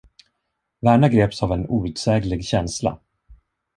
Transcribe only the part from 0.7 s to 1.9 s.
Verna greps av en